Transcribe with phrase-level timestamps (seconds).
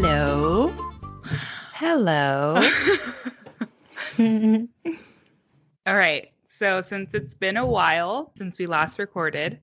[0.00, 0.72] Hello.
[1.74, 2.54] Hello.
[5.86, 6.30] All right.
[6.46, 9.58] So, since it's been a while since we last recorded,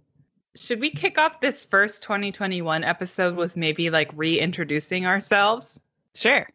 [0.57, 5.79] should we kick off this first 2021 episode with maybe like reintroducing ourselves?
[6.15, 6.49] sure.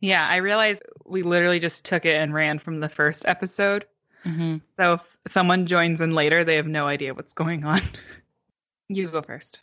[0.00, 3.86] Yeah, I realized we literally just took it and ran from the first episode.
[4.22, 7.80] hmm So, if someone joins in later, they have no idea what's going on.
[8.90, 9.60] you go first.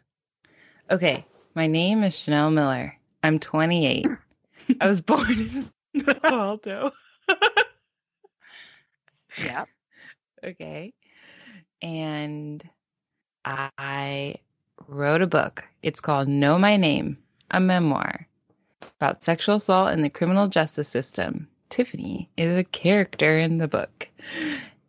[0.90, 1.28] Okay.
[1.58, 2.96] My name is Chanel Miller.
[3.24, 4.06] I'm 28.
[4.80, 6.92] I was born in Alto.
[9.44, 9.66] Yeah.
[10.44, 10.94] Okay.
[11.82, 12.64] And
[13.44, 14.36] I
[14.88, 15.64] wrote a book.
[15.82, 17.18] It's called Know My Name,
[17.50, 18.28] a memoir
[19.00, 21.48] about sexual assault in the criminal justice system.
[21.72, 24.08] Tiffany is a character in the book.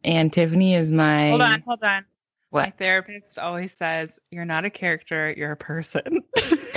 [0.05, 2.05] And Tiffany is my Hold on, hold on.
[2.51, 6.25] My therapist always says, You're not a character, you're a person.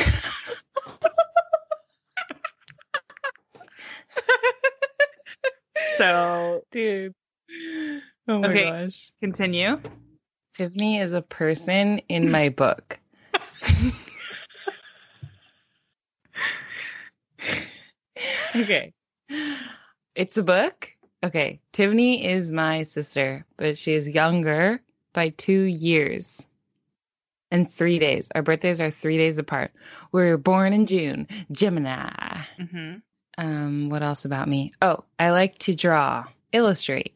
[6.02, 7.14] so, Dude.
[8.28, 8.64] Oh my Okay.
[8.64, 9.12] gosh.
[9.22, 9.80] continue.
[10.56, 13.00] Tiffany is a person in my book.
[18.56, 18.94] okay.
[20.16, 20.90] It's a book.
[21.24, 21.60] Okay.
[21.72, 24.82] Tiffany is my sister, but she is younger
[25.14, 26.48] by two years
[27.52, 28.30] and three days.
[28.34, 29.72] Our birthdays are three days apart.
[30.12, 32.44] We were born in June, Gemini.
[32.58, 32.96] hmm
[33.42, 34.72] Um, what else about me?
[34.84, 37.16] Oh, I like to draw, illustrate.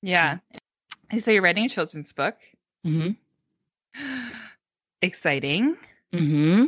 [0.00, 0.38] Yeah.
[1.18, 2.36] So, you're writing a children's book.
[2.86, 3.10] Mm-hmm.
[5.02, 5.76] Exciting.
[6.14, 6.64] Mm-hmm.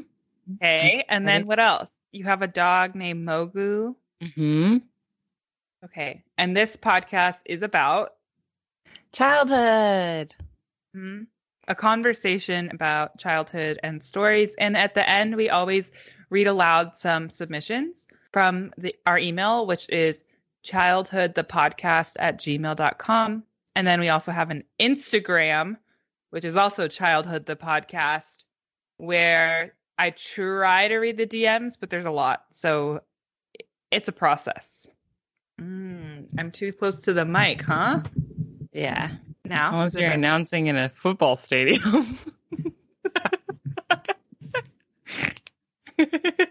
[0.57, 1.05] Okay.
[1.09, 1.91] And then what else?
[2.13, 3.95] You have a dog named Mogu.
[4.23, 4.77] Mm-hmm.
[5.87, 6.23] Okay.
[6.37, 8.13] And this podcast is about
[9.13, 10.35] Childhood.
[10.95, 11.23] Mm-hmm.
[11.67, 14.55] a conversation about childhood and stories.
[14.59, 15.91] And at the end, we always
[16.29, 20.23] read aloud some submissions from the, our email, which is
[20.65, 23.43] childhoodthepodcast at gmail.com.
[23.75, 25.77] And then we also have an Instagram,
[26.31, 28.45] which is also childhood the podcast,
[28.97, 32.45] where I try to read the DMs, but there's a lot.
[32.53, 33.03] So
[33.91, 34.87] it's a process.
[35.61, 38.03] Mm, I'm too close to the mic, huh?
[38.73, 39.11] Yeah.
[39.45, 42.19] Now, Unless you're announcing in a football stadium.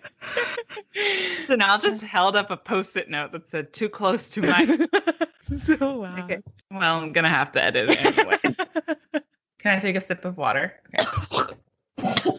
[1.47, 4.87] Chanel just held up a post-it note that said "too close to my."
[5.57, 6.31] so loud.
[6.31, 6.41] Okay.
[6.71, 8.37] well, I'm gonna have to edit it anyway.
[9.59, 10.73] Can I take a sip of water?
[10.99, 11.53] Okay.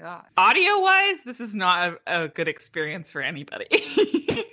[0.00, 0.24] my god.
[0.36, 3.66] Audio-wise, this is not a, a good experience for anybody.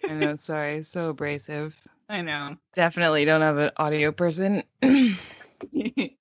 [0.10, 1.76] I know, sorry, so abrasive.
[2.10, 2.58] I know.
[2.74, 4.64] Definitely don't have an audio person.
[4.84, 6.18] okay,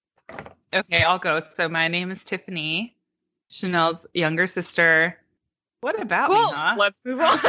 [1.04, 1.40] I'll go.
[1.40, 2.95] So my name is Tiffany,
[3.50, 5.18] Chanel's younger sister.
[5.80, 6.74] What about me, huh?
[6.78, 7.38] let's move on.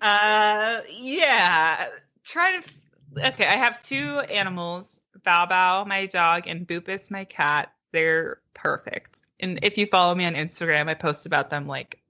[0.00, 1.88] Uh, yeah.
[2.24, 2.58] Try to.
[2.58, 2.76] f-
[3.18, 7.72] Okay, I have two animals: Bao Bao, my dog, and Boopus, my cat.
[7.92, 9.18] They're perfect.
[9.40, 12.00] And if you follow me on Instagram, I post about them like,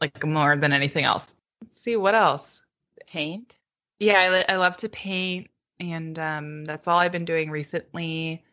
[0.00, 1.34] like more than anything else.
[1.62, 2.62] Let's see what else.
[3.06, 3.58] Paint.
[3.98, 8.44] Yeah, I, I love to paint, and um, that's all I've been doing recently.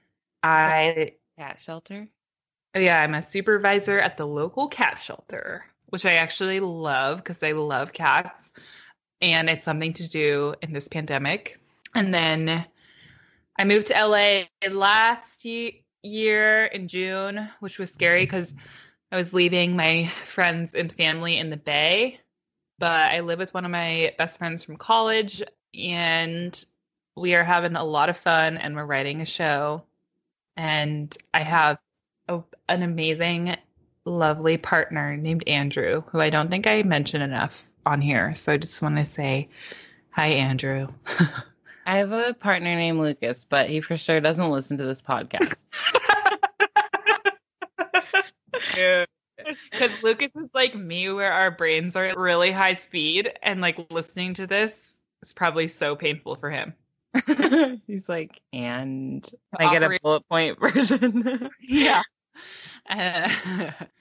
[0.46, 2.08] I Cat shelter.
[2.76, 7.42] Oh, yeah, I'm a supervisor at the local cat shelter, which I actually love because
[7.42, 8.54] I love cats
[9.22, 11.60] and it's something to do in this pandemic.
[11.96, 12.66] And then
[13.58, 18.54] I moved to LA last ye- year in June, which was scary because
[19.12, 22.20] I was leaving my friends and family in the Bay.
[22.78, 25.42] But I live with one of my best friends from college
[25.74, 26.66] and
[27.16, 29.84] we are having a lot of fun and we're writing a show.
[30.58, 31.80] And I have
[32.28, 33.56] a, an amazing,
[34.06, 38.34] lovely partner named Andrew, who I don't think I mention enough on here.
[38.34, 39.50] So I just want to say
[40.12, 40.88] hi, Andrew.
[41.86, 45.58] I have a partner named Lucas, but he for sure doesn't listen to this podcast.
[49.72, 53.92] Because Lucas is like me, where our brains are at really high speed, and like
[53.92, 56.74] listening to this is probably so painful for him.
[57.88, 59.28] He's like, and
[59.58, 61.50] I get a bullet point version.
[61.62, 62.02] Yeah.
[62.90, 63.30] Uh,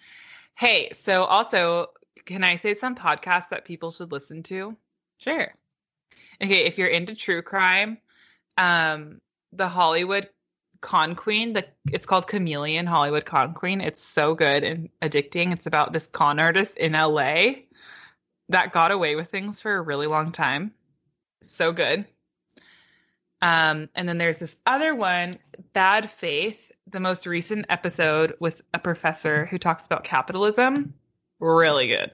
[0.57, 1.89] hey, so also,
[2.25, 4.77] can I say some podcasts that people should listen to?
[5.19, 5.55] sure.
[6.43, 7.99] Okay, if you're into true crime,
[8.59, 9.21] um,
[9.53, 10.29] the Hollywood
[10.81, 13.81] Con Queen, the it's called Chameleon Hollywood Con Queen.
[13.81, 15.53] It's so good and addicting.
[15.53, 17.53] It's about this con artist in LA
[18.49, 20.73] that got away with things for a really long time.
[21.43, 22.05] So good.
[23.45, 25.39] Um, and then there's this other one,
[25.75, 30.95] Bad Faith, the most recent episode with a professor who talks about capitalism.
[31.41, 32.11] Really good.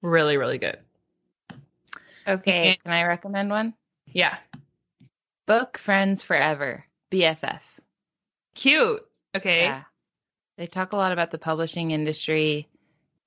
[0.00, 0.78] Really, really good.
[2.26, 3.74] Okay, can I recommend one?
[4.06, 4.34] Yeah.
[5.44, 7.60] Book Friends Forever, BFF.
[8.54, 9.06] Cute.
[9.34, 9.64] Okay.
[9.64, 9.82] Yeah.
[10.56, 12.68] They talk a lot about the publishing industry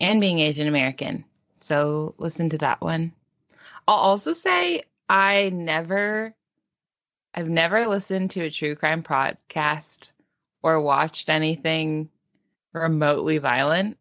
[0.02, 1.24] and being Asian American.
[1.60, 3.14] So listen to that one.
[3.88, 6.34] I'll also say I never
[7.40, 10.10] I've never listened to a true crime podcast
[10.62, 12.10] or watched anything
[12.74, 13.98] remotely violent.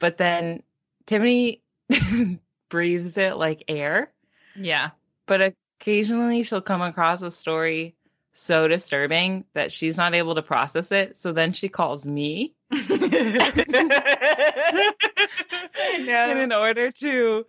[0.00, 0.64] But then
[1.06, 1.62] Tiffany
[2.68, 4.10] breathes it like air.
[4.56, 4.90] Yeah.
[5.26, 7.94] But occasionally she'll come across a story
[8.34, 11.18] so disturbing that she's not able to process it.
[11.18, 12.52] So then she calls me.
[16.08, 17.46] And in order to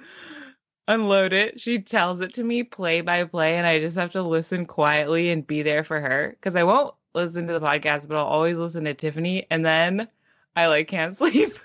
[0.87, 4.23] unload it, she tells it to me play by play, and I just have to
[4.23, 8.17] listen quietly and be there for her because I won't listen to the podcast, but
[8.17, 10.07] I'll always listen to Tiffany, and then
[10.55, 11.57] I like can't sleep.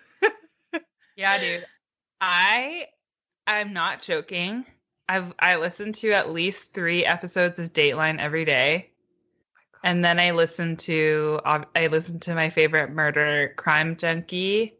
[1.16, 1.66] yeah, dude.
[2.20, 2.86] I
[3.46, 4.64] I'm not joking.
[5.08, 8.90] I've I listen to at least three episodes of Dateline every day.
[9.74, 14.74] Oh and then I listen to I listen to my favorite murder crime junkie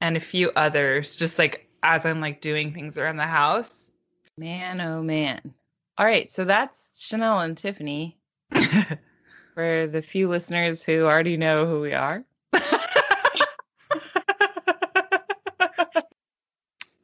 [0.00, 3.88] and a few others just like as I'm like doing things around the house.
[4.36, 5.54] Man, oh man.
[5.98, 8.16] All right, so that's Chanel and Tiffany.
[9.54, 12.24] For the few listeners who already know who we are.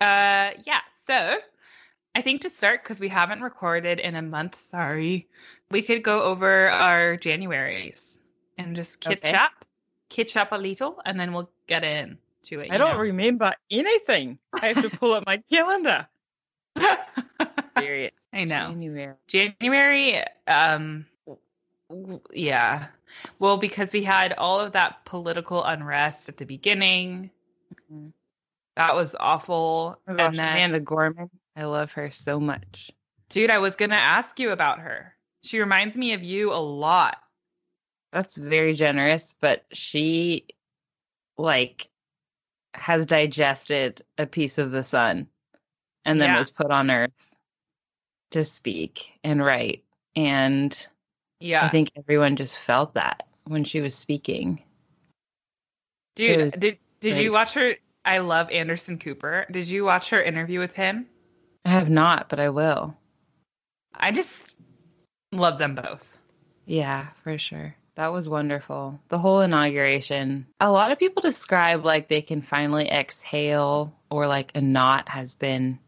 [0.00, 1.38] uh yeah, so
[2.14, 5.28] I think to start because we haven't recorded in a month, sorry.
[5.70, 8.18] We could go over our Januaries
[8.56, 9.34] and just catch Okay.
[9.34, 9.52] up,
[10.08, 12.70] catch up a little, and then we'll get in to it.
[12.72, 14.38] I don't remember anything.
[14.60, 16.06] I have to pull up my calendar.
[17.78, 18.12] Serious.
[18.32, 18.70] I know.
[18.72, 19.14] January.
[19.26, 21.06] January, um,
[22.32, 22.86] yeah.
[23.38, 27.30] Well, because we had all of that political unrest at the beginning.
[27.92, 28.12] Mhm.
[28.76, 29.98] That was awful.
[30.06, 31.30] Oh and then, Amanda Gorman.
[31.56, 32.90] I love her so much.
[33.30, 35.14] dude, I was going to ask you about her.
[35.42, 37.16] She reminds me of you a lot.
[38.12, 40.46] That's very generous, but she
[41.38, 41.88] like
[42.78, 45.28] has digested a piece of the sun
[46.04, 46.38] and then Yeah.
[46.38, 47.10] was put on earth
[48.32, 49.84] to speak and write.
[50.14, 50.86] And
[51.40, 51.64] Yeah.
[51.64, 54.62] I think everyone just felt that when she was speaking.
[56.16, 57.24] Dude, was did did great.
[57.24, 57.74] you watch her?
[58.04, 59.46] I love Anderson Cooper.
[59.50, 61.06] Did you watch her interview with him?
[61.64, 62.96] I have not, but I will.
[63.92, 64.56] I just
[65.32, 66.16] love them both.
[66.64, 67.74] Yeah, for sure.
[67.96, 69.00] That was wonderful.
[69.08, 70.46] The whole inauguration.
[70.60, 75.34] A lot of people describe like they can finally exhale or like a knot has
[75.34, 75.78] been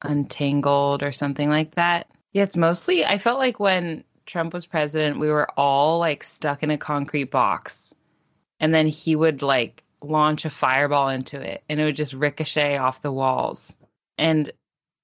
[0.00, 2.06] untangled or something like that.
[2.32, 6.62] Yeah, it's mostly, I felt like when Trump was president, we were all like stuck
[6.62, 7.94] in a concrete box.
[8.60, 12.76] And then he would like launch a fireball into it and it would just ricochet
[12.76, 13.74] off the walls.
[14.16, 14.52] And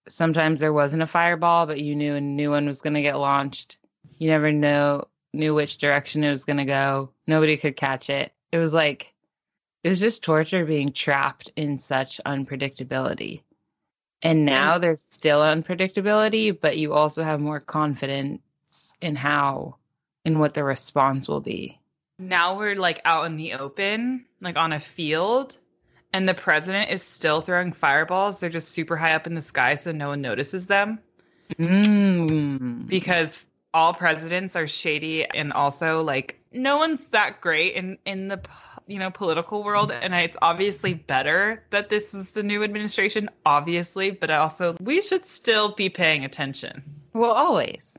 [0.09, 3.19] sometimes there wasn't a fireball, but you knew a new one was going to get
[3.19, 3.79] launched.
[4.17, 7.11] You never know knew which direction it was going to go.
[7.27, 8.33] Nobody could catch it.
[8.53, 9.13] It was like
[9.85, 13.43] it was just torture being trapped in such unpredictability.
[14.23, 18.41] And now there's still unpredictability, but you also have more confidence
[19.01, 19.77] in how
[20.25, 21.79] in what the response will be.
[22.19, 25.59] Now we're like out in the open, like on a field,
[26.13, 28.41] and the president is still throwing fireballs.
[28.41, 30.99] They're just super high up in the sky so no one notices them
[31.59, 32.89] Mm.
[32.89, 33.45] because
[33.77, 38.41] all presidents are shady and also like no one's that great in in the
[38.87, 44.11] you know political world and it's obviously better that this is the new administration obviously
[44.11, 47.93] but also we should still be paying attention Well, always.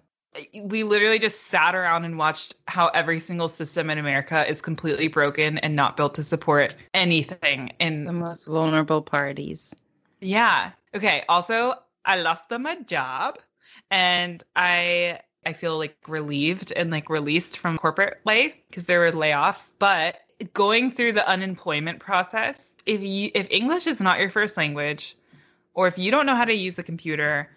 [0.63, 5.09] we literally just sat around and watched how every single system in America is completely
[5.09, 7.69] broken and not built to support anything.
[7.79, 9.75] In the most vulnerable parties.
[10.21, 10.71] yeah.
[10.95, 11.23] Okay.
[11.29, 13.37] Also, I lost them a job
[13.91, 19.11] and I I feel like relieved and like released from corporate life because there were
[19.11, 20.19] layoffs, but
[20.53, 25.15] going through the unemployment process, if you if English is not your first language
[25.73, 27.49] or if you don't know how to use a computer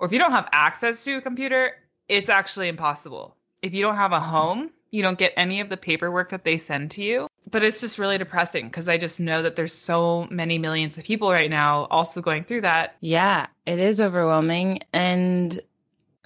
[0.00, 1.76] or if you don't have access to a computer,
[2.08, 3.36] it's actually impossible.
[3.62, 6.58] If you don't have a home, you don't get any of the paperwork that they
[6.58, 7.28] send to you.
[7.50, 11.04] But it's just really depressing because I just know that there's so many millions of
[11.04, 12.96] people right now also going through that.
[13.00, 14.80] Yeah, it is overwhelming.
[14.92, 15.58] And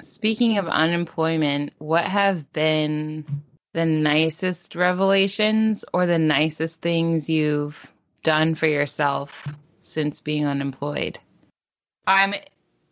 [0.00, 8.54] speaking of unemployment, what have been the nicest revelations or the nicest things you've done
[8.54, 9.46] for yourself
[9.80, 11.18] since being unemployed?
[12.06, 12.34] I'm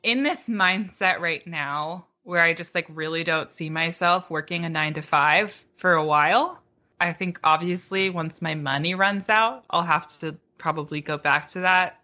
[0.02, 4.69] in this mindset right now where I just like really don't see myself working a
[4.69, 6.61] 9 to 5 for a while.
[7.00, 11.61] I think obviously once my money runs out, I'll have to probably go back to
[11.61, 12.00] that.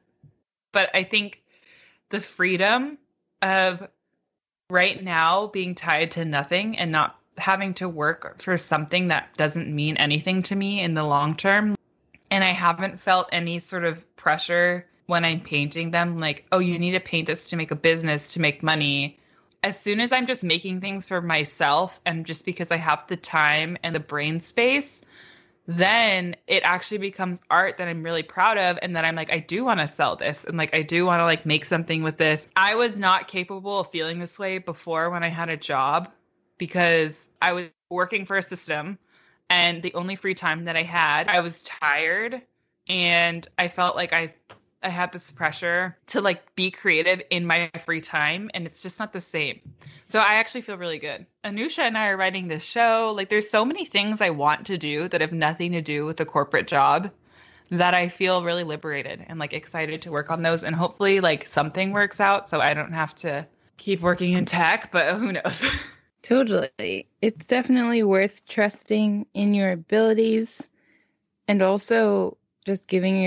[0.73, 1.43] But I think
[2.09, 2.99] the freedom
[3.43, 3.89] of
[4.71, 9.73] right now being tied to nothing and not having to work for something that doesn't
[9.73, 11.77] mean anything to me in the long term.
[12.31, 16.81] And I haven't felt any sort of pressure when I'm painting them, like, oh, you
[16.81, 19.21] need to paint this to make a business, to make money.
[19.63, 23.17] As soon as I'm just making things for myself and just because I have the
[23.17, 25.03] time and the brain space,
[25.67, 29.41] then it actually becomes art that I'm really proud of and that I'm like I
[29.41, 32.17] do want to sell this and like I do want to like make something with
[32.17, 32.49] this.
[32.55, 36.11] I was not capable of feeling this way before when I had a job
[36.59, 38.99] because I was working for a system
[39.51, 42.43] and the only free time that I had, I was tired
[42.89, 44.35] and I felt like I
[44.83, 48.99] I had this pressure to like be creative in my free time and it's just
[48.99, 49.61] not the same.
[50.07, 51.27] So I actually feel really good.
[51.45, 53.13] Anusha and I are writing this show.
[53.17, 56.17] Like there's so many things I want to do that have nothing to do with
[56.17, 57.11] the corporate job
[57.71, 61.47] that I feel really liberated and like excited to work on those and hopefully like
[61.47, 65.67] something works out so I don't have to keep working in tech, but who knows.
[66.23, 67.09] Totally.
[67.21, 70.67] It's definitely worth trusting in your abilities
[71.49, 73.21] and also just giving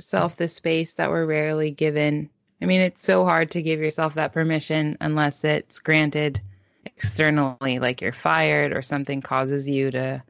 [0.00, 2.30] yourself the space that we're rarely given.
[2.62, 6.40] I mean, it's so hard to give yourself that permission unless it's granted
[6.86, 10.22] externally, like you're fired or something causes you to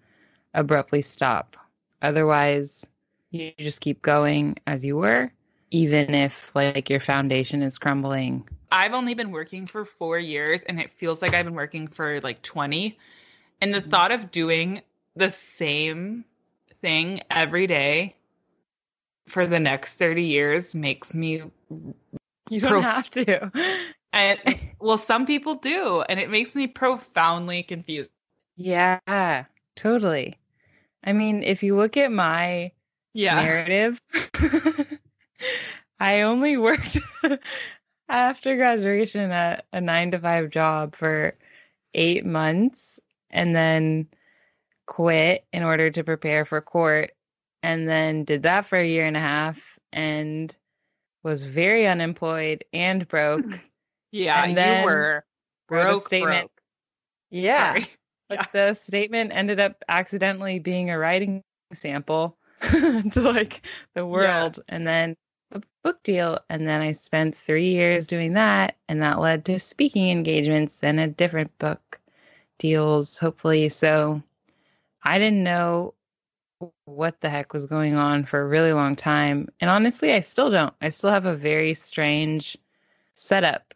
[0.53, 1.57] abruptly stop.
[2.03, 2.85] Otherwise,
[3.31, 5.31] you just keep going as you were,
[5.71, 10.81] even if like your foundation is crumbling I've only been working for four years and
[10.81, 12.99] it feels like I've been working for like 20.
[13.61, 13.91] And the mm-hmm.
[13.91, 14.83] thought of doing
[15.17, 16.25] the same
[16.81, 18.17] thing every day
[19.31, 21.43] for the next 30 years makes me.
[22.51, 23.53] You don't prof- have to.
[24.13, 24.41] And
[24.81, 26.03] well, some people do.
[26.09, 28.11] And it makes me profoundly confused.
[28.57, 29.45] Yeah,
[29.77, 30.37] totally.
[31.05, 32.73] I mean, if you look at my
[33.15, 33.37] yeah.
[33.37, 34.03] narrative,
[36.01, 36.99] I only worked
[38.09, 41.37] after graduation at a nine to five job for
[41.95, 42.99] eight months
[43.31, 44.09] and then
[44.87, 47.13] quit in order to prepare for court
[47.63, 49.61] and then did that for a year and a half
[49.93, 50.55] and
[51.23, 53.45] was very unemployed and broke.
[54.13, 55.25] Yeah, and then you were
[55.69, 56.05] broke.
[56.05, 56.41] Statement.
[56.41, 56.63] Broke.
[57.31, 57.85] Yeah.
[58.29, 58.45] yeah.
[58.53, 63.65] The statement ended up accidentally being a writing sample to like
[63.95, 64.59] the world.
[64.59, 64.75] Yeah.
[64.75, 65.17] And then
[65.53, 66.41] a book deal.
[66.49, 68.77] And then I spent three years doing that.
[68.89, 72.01] And that led to speaking engagements and a different book
[72.59, 73.69] deals, hopefully.
[73.69, 74.23] So
[75.03, 75.95] I didn't know
[76.85, 79.49] what the heck was going on for a really long time.
[79.61, 80.75] And honestly, I still don't.
[80.81, 82.57] I still have a very strange
[83.15, 83.75] setup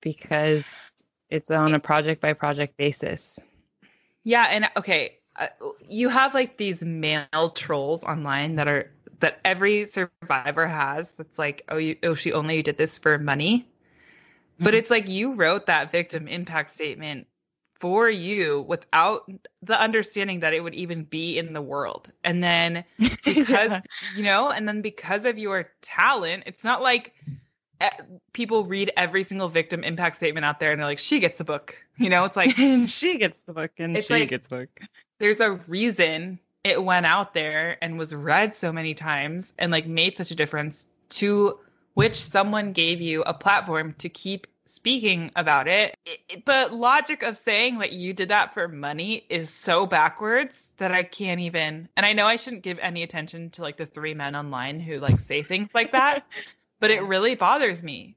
[0.00, 0.90] because
[1.30, 3.38] it's on a project by project basis.
[4.22, 4.46] Yeah.
[4.50, 5.18] And okay.
[5.36, 5.48] Uh,
[5.88, 11.64] you have like these male trolls online that are that every survivor has that's like
[11.68, 14.64] oh you oh she only did this for money mm-hmm.
[14.64, 17.26] but it's like you wrote that victim impact statement
[17.80, 19.30] for you without
[19.62, 22.10] the understanding that it would even be in the world.
[22.22, 23.80] And then because yeah.
[24.16, 27.14] you know and then because of your talent it's not like
[27.80, 27.90] eh,
[28.32, 31.44] people read every single victim impact statement out there and they're like she gets a
[31.44, 31.76] book.
[31.98, 32.50] You know it's like
[32.86, 34.68] she gets the book and she like, gets book.
[35.18, 39.86] there's a reason it went out there and was read so many times and like
[39.86, 41.58] made such a difference to
[41.92, 45.96] which someone gave you a platform to keep speaking about it.
[46.04, 46.44] it.
[46.44, 51.04] The logic of saying that you did that for money is so backwards that I
[51.04, 51.88] can't even.
[51.96, 54.98] And I know I shouldn't give any attention to like the three men online who
[54.98, 56.26] like say things like that,
[56.80, 58.16] but it really bothers me.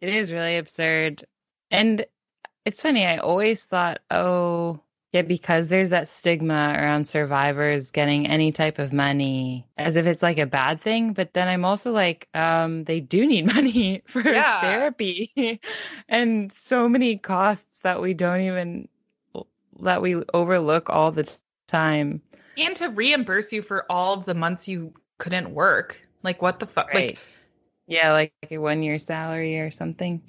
[0.00, 1.26] It is really absurd.
[1.70, 2.06] And
[2.64, 4.80] it's funny, I always thought, oh,
[5.16, 10.22] yeah, because there's that stigma around survivors getting any type of money as if it's
[10.22, 11.14] like a bad thing.
[11.14, 14.60] But then I'm also like, um, they do need money for yeah.
[14.60, 15.60] therapy
[16.06, 18.88] and so many costs that we don't even,
[19.80, 21.26] that we overlook all the
[21.66, 22.20] time.
[22.58, 25.98] And to reimburse you for all of the months you couldn't work.
[26.22, 26.92] Like, what the fuck?
[26.92, 27.12] Right.
[27.12, 27.18] Like,
[27.86, 30.20] yeah, like a one year salary or something.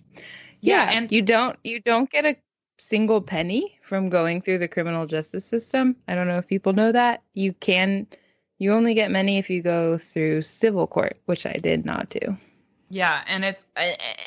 [0.62, 2.38] Yeah, yeah, and you don't you don't get a
[2.78, 5.96] single penny from going through the criminal justice system.
[6.08, 7.24] I don't know if people know that.
[7.34, 8.08] You can
[8.60, 12.38] you only get money if you go through civil court, which I did not do.
[12.90, 13.66] Yeah, and it's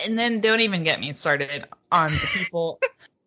[0.04, 2.78] and then don't even get me started on the people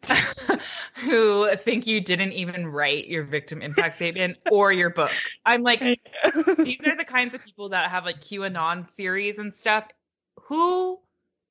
[0.96, 5.12] who think you didn't even write your victim impact statement or your book.
[5.46, 9.88] I'm like these are the kinds of people that have like QAnon theories and stuff.
[10.44, 11.00] Who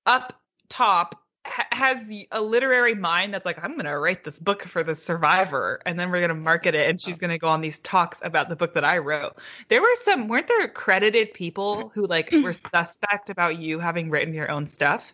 [0.07, 4.85] up top has a literary mind that's like, I'm going to write this book for
[4.85, 6.89] the survivor and then we're going to market it.
[6.89, 9.37] And she's going to go on these talks about the book that I wrote.
[9.69, 12.45] There were some, weren't there credited people who like mm.
[12.45, 15.13] were suspect about you having written your own stuff?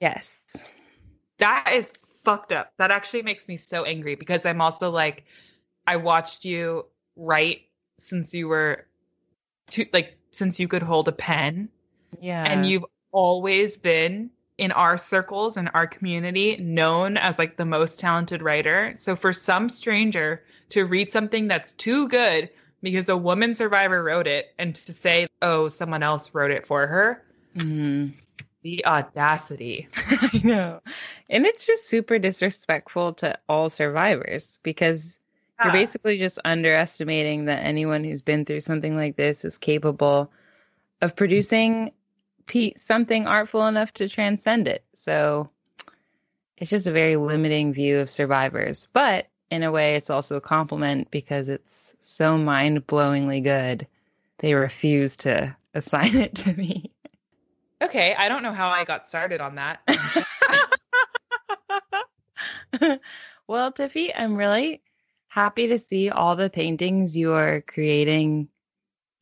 [0.00, 0.40] Yes.
[1.38, 1.86] That is
[2.24, 2.72] fucked up.
[2.78, 5.24] That actually makes me so angry because I'm also like,
[5.86, 7.62] I watched you write
[7.98, 8.86] since you were
[9.66, 11.68] two, like, since you could hold a pen.
[12.20, 12.44] Yeah.
[12.46, 14.30] And you've always been
[14.62, 18.94] in our circles and our community known as like the most talented writer.
[18.96, 22.48] So for some stranger to read something that's too good
[22.80, 26.86] because a woman survivor wrote it and to say, oh, someone else wrote it for
[26.86, 27.24] her,
[27.56, 28.12] Mhm.
[28.62, 29.88] the audacity.
[29.96, 30.80] I know.
[31.28, 35.18] And it's just super disrespectful to all survivors because
[35.62, 40.30] you're basically just underestimating that anyone who's been through something like this is capable
[41.00, 41.90] of producing
[42.46, 44.84] pe- something artful enough to transcend it.
[44.94, 45.50] So
[46.56, 48.88] it's just a very limiting view of survivors.
[48.92, 53.86] But in a way, it's also a compliment because it's so mind blowingly good.
[54.38, 56.92] They refuse to assign it to me.
[57.82, 59.80] Okay, I don't know how I got started on that.
[63.48, 64.82] well, Tiffy, I'm really
[65.26, 68.48] happy to see all the paintings you are creating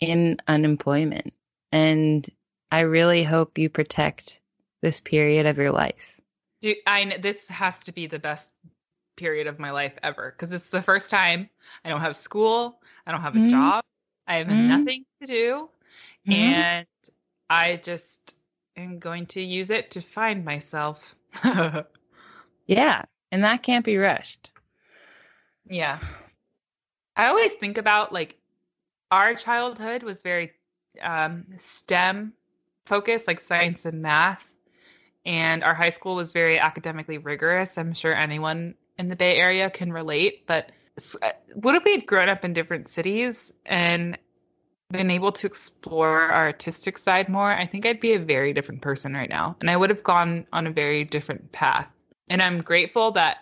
[0.01, 1.33] in unemployment.
[1.73, 2.29] And
[2.71, 4.39] I really hope you protect
[4.83, 6.21] this period of your life.
[6.63, 8.51] Dude, I this has to be the best
[9.17, 11.49] period of my life ever because it's the first time
[11.85, 13.51] I don't have school, I don't have a Mhm.
[13.51, 13.85] job,
[14.27, 14.69] I have Mhm.
[14.69, 15.71] nothing to do,
[16.27, 16.33] Mhm.
[16.33, 16.87] and
[17.49, 18.37] I just
[18.77, 21.15] am going to use it to find myself.
[22.67, 24.53] Yeah, and that can't be rushed.
[25.69, 25.99] yeah.
[27.17, 28.39] I always think about like
[29.11, 30.53] our childhood was very
[31.01, 32.33] um, STEM
[32.91, 34.47] focused, like science and math.
[35.25, 37.79] And our high school was very academically rigorous.
[37.79, 40.47] I'm sure anyone in the Bay Area can relate.
[40.47, 40.73] But
[41.23, 44.19] uh, what if we had grown up in different cities and
[44.91, 47.51] been able to explore our artistic side more?
[47.51, 49.57] I think I'd be a very different person right now.
[49.61, 51.89] And I would have gone on a very different path.
[52.29, 53.39] And I'm grateful that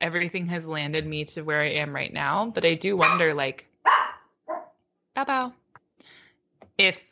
[0.00, 2.50] everything has landed me to where I am right now.
[2.52, 3.66] But I do wonder, like,
[5.14, 5.52] bow bow,
[6.78, 7.09] if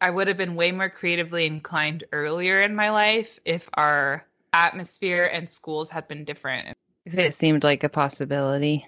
[0.00, 5.28] I would have been way more creatively inclined earlier in my life if our atmosphere
[5.32, 6.76] and schools had been different.
[7.04, 8.86] If it seemed like a possibility,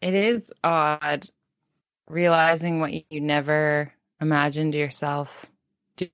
[0.00, 1.28] it is odd
[2.08, 5.46] realizing what you never imagined yourself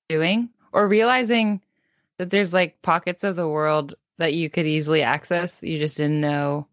[0.09, 1.63] doing or realizing
[2.19, 5.63] that there's like pockets of the world that you could easily access.
[5.63, 6.67] You just didn't know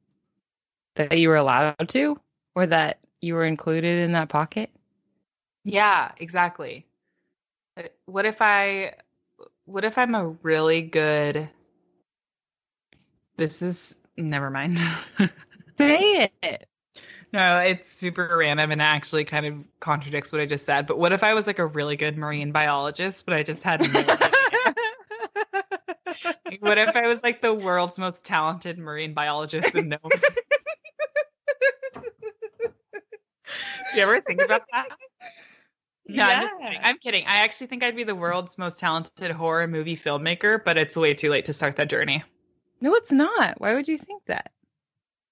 [0.95, 2.19] that you were allowed to
[2.55, 4.69] or that you were included in that pocket.
[5.63, 6.86] Yeah, exactly.
[7.77, 8.93] Uh, What if I
[9.65, 11.49] what if I'm a really good
[13.37, 14.79] This is never mind.
[15.77, 16.67] Say it.
[17.31, 20.87] no, it's super random and actually kind of contradicts what I just said.
[20.87, 23.81] But what if I was like a really good marine biologist, but I just had
[23.81, 24.15] no idea?
[26.45, 30.11] Like, what if I was like the world's most talented marine biologist and no one?
[33.91, 34.87] Do you ever think about that?
[36.07, 36.73] No, I'm just kidding.
[36.73, 36.81] Yeah.
[36.83, 37.25] I'm kidding.
[37.25, 41.13] I actually think I'd be the world's most talented horror movie filmmaker, but it's way
[41.13, 42.23] too late to start that journey.
[42.81, 43.59] No, it's not.
[43.59, 44.51] Why would you think that?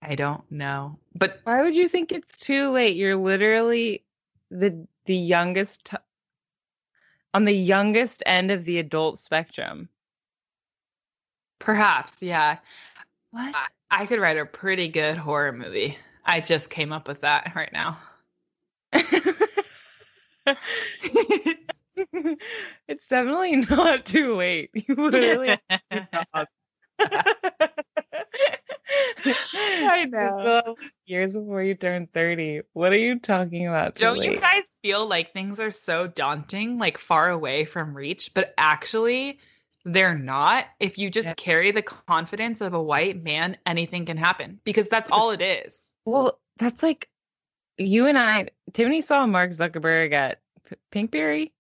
[0.01, 0.99] I don't know.
[1.15, 2.95] But Why would you think it's too late?
[2.97, 4.03] You're literally
[4.51, 5.97] the the youngest t-
[7.33, 9.89] on the youngest end of the adult spectrum.
[11.59, 12.57] perhaps, yeah.
[13.31, 13.53] What?
[13.55, 13.67] I,
[14.03, 15.97] I could write a pretty good horror movie.
[16.25, 17.97] I just came up with that right now.
[22.88, 24.69] it's definitely not too late.
[24.88, 25.58] You literally
[29.25, 30.75] I know.
[31.05, 32.62] Years before you turn 30.
[32.73, 33.95] What are you talking about?
[33.95, 38.53] Don't you guys feel like things are so daunting, like far away from reach, but
[38.58, 39.39] actually
[39.84, 40.65] they're not?
[40.79, 41.34] If you just Yeah.
[41.36, 45.79] carry the confidence of a white man, anything can happen because that's all it is.
[46.05, 47.10] Well, that's like
[47.77, 48.49] you and I.
[48.73, 50.75] Tiffany saw Mark Zuckerberg at P-
[51.07, 51.51] Pinkberry,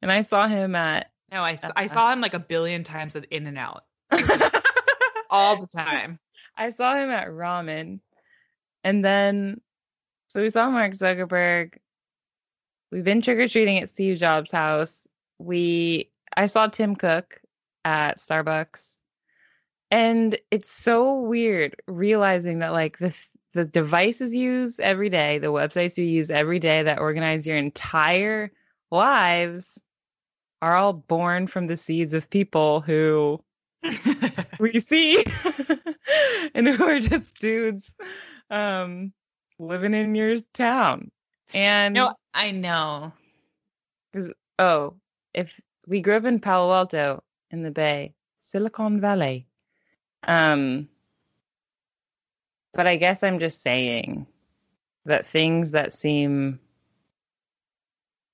[0.00, 1.10] and I saw him at.
[1.30, 1.88] No, I, I Uh-huh.
[1.88, 3.84] saw him like a billion times at In and Out
[5.30, 6.18] all the time.
[6.56, 8.00] I saw him at Ramen,
[8.84, 9.60] and then
[10.28, 11.74] so we saw Mark Zuckerberg.
[12.90, 15.06] We've been trick or treating at Steve Jobs' house.
[15.38, 17.40] We I saw Tim Cook
[17.84, 18.98] at Starbucks,
[19.90, 23.14] and it's so weird realizing that like the
[23.52, 27.56] the devices you use every day, the websites you use every day that organize your
[27.56, 28.50] entire
[28.90, 29.80] lives
[30.62, 33.42] are all born from the seeds of people who
[34.60, 35.22] we see
[36.54, 37.92] and who are just dudes
[38.48, 39.12] um
[39.58, 41.10] living in your town
[41.52, 43.12] and no, I know.
[44.58, 44.94] oh
[45.34, 49.46] if we grew up in palo alto in the bay silicon valley
[50.28, 50.88] um
[52.72, 54.26] but i guess i'm just saying
[55.04, 56.60] that things that seem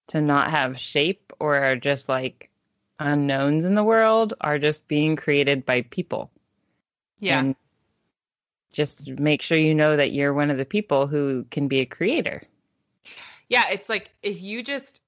[0.09, 2.51] to not have shape or are just like
[2.99, 6.31] unknowns in the world are just being created by people.
[7.19, 7.41] Yeah.
[7.41, 7.57] And
[8.73, 11.87] just make sure you know that you're one of the people who can be a
[11.87, 12.43] creator.
[13.49, 15.01] Yeah, it's like if you just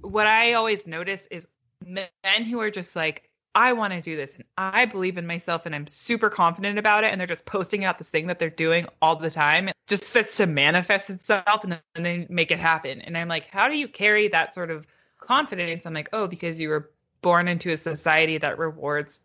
[0.00, 1.46] what I always notice is
[1.86, 5.66] men who are just like I want to do this and I believe in myself
[5.66, 8.50] and I'm super confident about it and they're just posting out this thing that they're
[8.50, 9.68] doing all the time.
[9.68, 13.02] It just starts to manifest itself and then they make it happen.
[13.02, 14.86] And I'm like, how do you carry that sort of
[15.18, 15.84] confidence?
[15.84, 19.20] I'm like, oh, because you were born into a society that rewards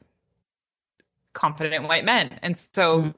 [1.33, 2.37] confident white men.
[2.41, 3.09] And so mm-hmm.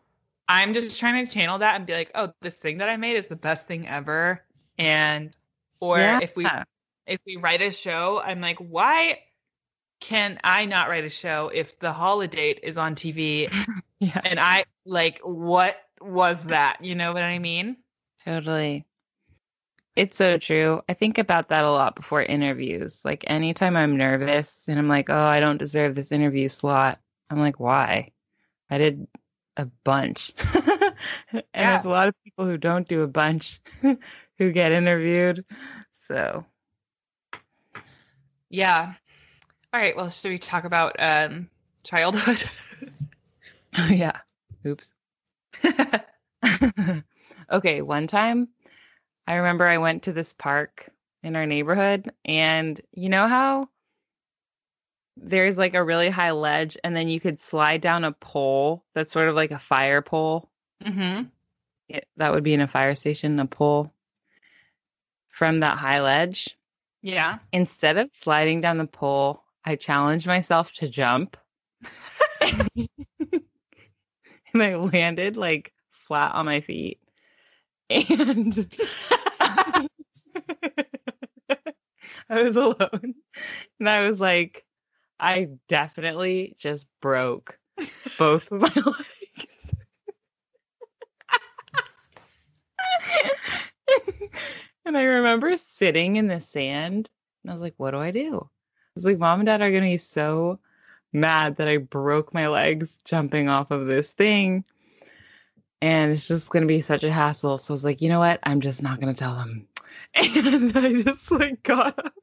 [0.47, 3.15] I'm just trying to channel that and be like, oh, this thing that I made
[3.15, 4.43] is the best thing ever.
[4.77, 5.35] And
[5.79, 6.19] or yeah.
[6.21, 6.47] if we
[7.07, 9.19] if we write a show, I'm like, why
[9.99, 13.53] can I not write a show if the holiday is on TV?
[13.99, 14.21] yeah.
[14.23, 16.83] And I like, what was that?
[16.83, 17.77] You know what I mean?
[18.25, 18.85] Totally.
[19.95, 20.81] It's so true.
[20.87, 23.03] I think about that a lot before interviews.
[23.03, 27.39] Like anytime I'm nervous and I'm like, oh, I don't deserve this interview slot, I'm
[27.39, 28.11] like, why?
[28.69, 29.07] I did
[29.57, 30.33] a bunch.
[31.33, 31.73] and yeah.
[31.73, 33.59] there's a lot of people who don't do a bunch
[34.37, 35.43] who get interviewed.
[36.07, 36.45] So,
[38.49, 38.93] yeah.
[39.71, 39.95] All right.
[39.95, 41.49] Well, should we talk about um,
[41.83, 42.43] childhood?
[43.77, 44.17] oh, yeah.
[44.65, 44.91] Oops.
[47.51, 47.81] okay.
[47.81, 48.47] One time,
[49.27, 50.89] I remember I went to this park
[51.21, 53.69] in our neighborhood, and you know how
[55.17, 59.11] there's like a really high ledge, and then you could slide down a pole that's
[59.11, 60.49] sort of like a fire pole.
[60.83, 61.25] Mm-hmm.
[61.89, 63.93] It, that would be in a fire station, a pole
[65.29, 66.57] from that high ledge.
[67.01, 67.39] Yeah.
[67.51, 71.37] Instead of sliding down the pole, I challenged myself to jump.
[74.53, 76.99] and I landed like flat on my feet.
[77.89, 78.75] And
[82.29, 83.15] I was alone.
[83.79, 84.65] And I was like,
[85.19, 87.59] I definitely just broke
[88.17, 89.85] both of my legs.
[94.85, 97.09] and I remember sitting in the sand
[97.43, 98.49] and I was like, what do I do?
[98.99, 100.59] Was like, mom and dad are going to be so
[101.11, 104.63] mad that I broke my legs jumping off of this thing.
[105.81, 107.57] And it's just going to be such a hassle.
[107.57, 108.39] So I was like, you know what?
[108.43, 109.67] I'm just not going to tell them.
[110.15, 112.13] And I just like got up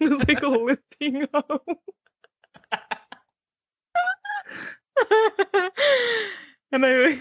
[0.00, 0.42] and was like
[1.00, 1.76] limping home.
[6.72, 7.18] and I, I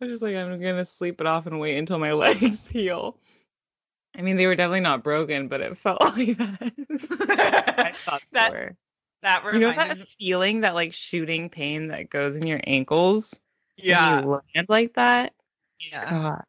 [0.00, 3.16] was just like, I'm going to sleep it off and wait until my legs heal.
[4.16, 6.72] I mean, they were definitely not broken, but it felt like that.
[7.78, 8.76] I thought that, were.
[9.22, 13.38] That you know that feeling, that like shooting pain that goes in your ankles.
[13.76, 15.32] Yeah, you land like that.
[15.80, 16.10] Yeah.
[16.10, 16.44] God.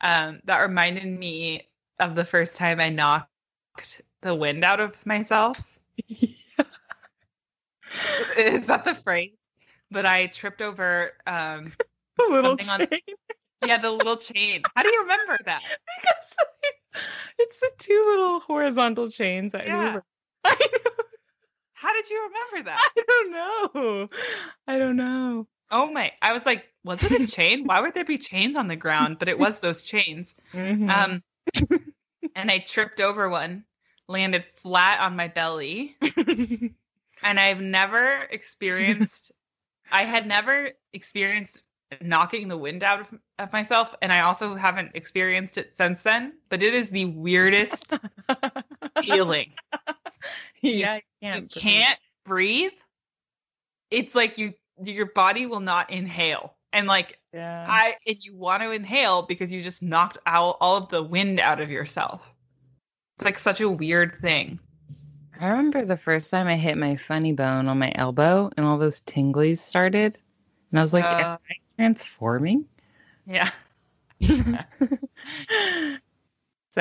[0.00, 5.78] Um, that reminded me of the first time I knocked the wind out of myself.
[6.08, 6.28] yeah.
[8.38, 9.32] Is that the phrase?
[9.90, 11.72] But I tripped over um,
[12.18, 12.68] little chain.
[12.70, 12.88] On,
[13.66, 14.62] yeah, the little chain.
[14.74, 15.62] How do you remember that?
[15.62, 16.34] because
[17.38, 20.00] it's the two little horizontal chains that yeah.
[21.74, 22.90] How did you remember that?
[22.96, 24.08] I don't know.
[24.66, 25.46] I don't know.
[25.70, 26.12] Oh my!
[26.22, 27.64] I was like, was it a chain?
[27.64, 29.18] Why would there be chains on the ground?
[29.18, 30.34] But it was those chains.
[30.54, 30.88] Mm-hmm.
[30.88, 31.22] Um,
[32.34, 33.64] and I tripped over one,
[34.08, 35.96] landed flat on my belly,
[37.22, 39.32] and I've never experienced.
[39.90, 41.62] I had never experienced
[42.00, 46.32] knocking the wind out of, of, myself and i also haven't experienced it since then
[46.48, 47.92] but it is the weirdest
[49.02, 49.52] feeling.
[50.62, 52.72] Yeah you, can't, you can't breathe.
[53.90, 57.64] It's like you your body will not inhale and like yeah.
[57.68, 61.38] i and you want to inhale because you just knocked out all of the wind
[61.38, 62.28] out of yourself.
[63.16, 64.58] It's like such a weird thing.
[65.40, 68.78] I remember the first time i hit my funny bone on my elbow and all
[68.78, 70.18] those tinglies started
[70.70, 71.38] and I was like, uh,
[71.76, 72.66] transforming?
[73.26, 73.50] Yeah.
[74.22, 74.30] so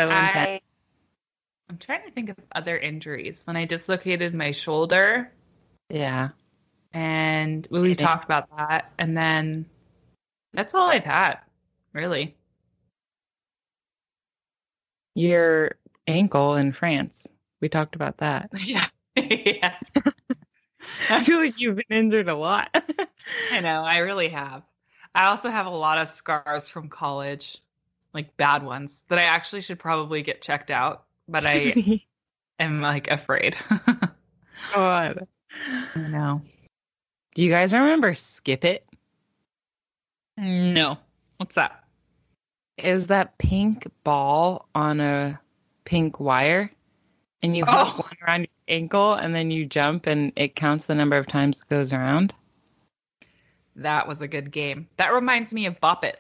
[0.10, 0.62] I,
[1.70, 3.42] I'm trying to think of other injuries.
[3.46, 5.32] When I dislocated my shoulder.
[5.90, 6.30] Yeah.
[6.94, 8.92] And we talked about that.
[8.98, 9.66] And then
[10.54, 11.40] that's all I've had,
[11.94, 12.36] really.
[15.14, 15.72] Your
[16.08, 17.28] ankle in France.
[17.62, 18.50] We talked about that.
[18.64, 18.86] Yeah.
[19.18, 19.76] yeah.
[21.10, 22.70] I feel like you've been injured a lot.
[23.52, 24.64] I know, I really have.
[25.16, 27.58] I also have a lot of scars from college,
[28.14, 32.02] like bad ones, that I actually should probably get checked out, but I
[32.60, 33.56] am like afraid.
[34.74, 35.26] God.
[35.96, 36.42] I know.
[37.34, 38.86] Do you guys remember Skip It?
[40.38, 40.98] No.
[41.38, 41.86] What's that?
[42.78, 45.40] It was that pink ball on a
[45.86, 46.72] pink wire,
[47.42, 47.94] and you Oh.
[47.96, 51.62] one around your ankle, and then you jump, and it counts the number of times
[51.62, 52.36] it goes around.
[53.78, 54.88] That was a good game.
[54.98, 56.20] That reminds me of Bop It.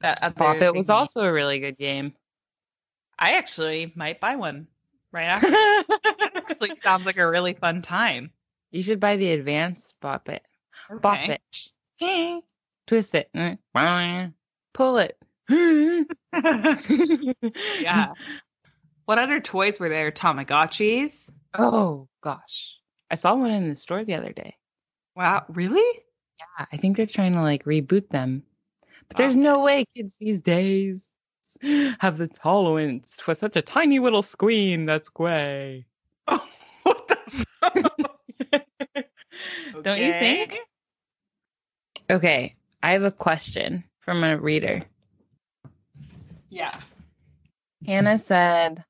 [0.00, 2.12] That Bop It was also a really good game.
[3.18, 4.66] I actually might buy one
[5.12, 5.48] right after.
[6.36, 8.30] Actually sounds like a really fun time.
[8.72, 10.42] you should buy the advanced Bop It.
[11.00, 11.38] Bop Okay.
[12.00, 12.44] it.
[12.86, 13.30] Twist it.
[14.74, 15.16] Pull it.
[17.80, 18.12] yeah.
[19.06, 20.10] What other toys were there?
[20.10, 21.30] Tamagotchis?
[21.56, 22.74] Oh gosh.
[23.10, 24.56] I saw one in the store the other day.
[25.14, 26.00] Wow, really?
[26.38, 28.42] Yeah, I think they're trying to like reboot them.
[29.08, 31.06] But there's no way kids these days
[32.00, 35.86] have the tolerance for such a tiny little screen that's gray.
[36.26, 36.46] Oh,
[36.82, 39.04] what the?
[39.82, 40.50] Don't you think?
[40.50, 40.60] Okay.
[42.10, 44.82] Okay, I have a question from a reader.
[46.50, 46.72] Yeah.
[47.86, 48.84] Hannah said,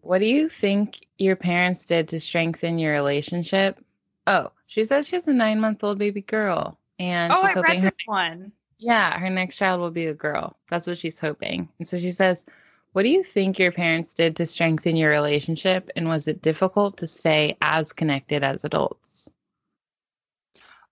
[0.00, 3.78] What do you think your parents did to strengthen your relationship?
[4.26, 6.78] Oh, she says she has a nine month old baby girl.
[6.98, 8.52] And oh, she's I hoping read her this one.
[8.78, 10.56] Yeah, her next child will be a girl.
[10.70, 11.68] That's what she's hoping.
[11.78, 12.44] And so she says,
[12.92, 15.90] What do you think your parents did to strengthen your relationship?
[15.96, 19.28] And was it difficult to stay as connected as adults?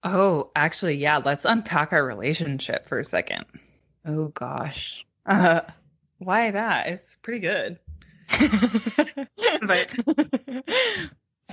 [0.03, 1.19] Oh, actually, yeah.
[1.25, 3.47] Let's unpack our relationship for a second.
[4.07, 5.05] Oh, gosh.
[5.25, 5.63] Uh,
[6.19, 6.89] why that?
[6.89, 7.79] It's pretty good.
[9.67, 9.91] But-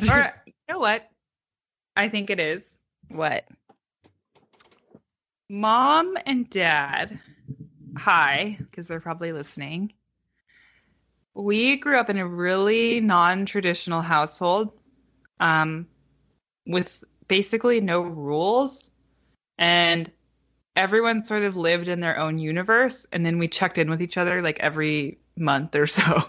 [0.09, 1.07] Or you know what?
[1.95, 2.77] I think it is.
[3.09, 3.45] what?
[5.49, 7.19] Mom and dad,
[7.97, 9.91] hi, because they're probably listening.
[11.33, 14.71] We grew up in a really non-traditional household,
[15.39, 15.87] um,
[16.65, 18.91] with basically no rules,
[19.57, 20.09] and
[20.75, 23.05] everyone sort of lived in their own universe.
[23.11, 26.21] And then we checked in with each other like every month or so.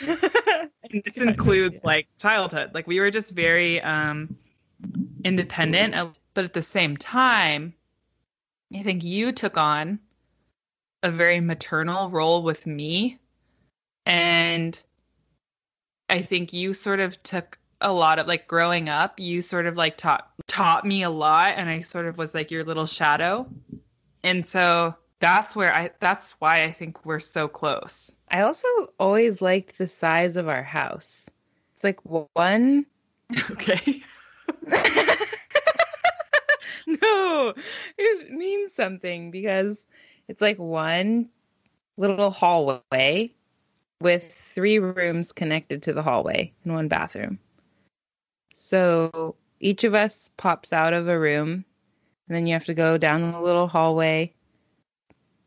[0.90, 2.70] And this includes like childhood.
[2.72, 4.36] Like we were just very um
[5.24, 7.74] independent, but at the same time,
[8.74, 10.00] I think you took on
[11.02, 13.18] a very maternal role with me.
[14.04, 14.80] And
[16.08, 19.76] I think you sort of took a lot of like growing up, you sort of
[19.76, 23.48] like taught taught me a lot and I sort of was like your little shadow.
[24.22, 28.10] And so that's where I that's why I think we're so close.
[28.30, 31.28] I also always liked the size of our house.
[31.74, 32.86] It's like one
[33.50, 34.02] Okay.
[36.86, 37.54] no,
[37.96, 39.86] it means something because
[40.28, 41.28] it's like one
[41.96, 43.32] little hallway
[44.00, 47.38] with three rooms connected to the hallway and one bathroom.
[48.54, 51.64] So each of us pops out of a room,
[52.28, 54.34] and then you have to go down the little hallway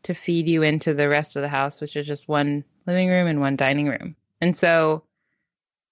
[0.04, 3.26] to feed you into the rest of the house, which is just one living room
[3.26, 4.16] and one dining room.
[4.40, 5.04] And so